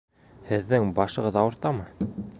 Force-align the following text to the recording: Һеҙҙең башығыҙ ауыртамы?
Һеҙҙең 0.47 0.89
башығыҙ 1.01 1.39
ауыртамы? 1.43 1.89